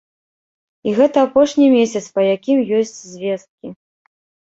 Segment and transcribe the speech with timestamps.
[0.89, 3.67] І гэта апошні месяц, па якім ёсць звесткі.